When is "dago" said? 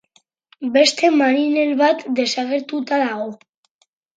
3.07-3.31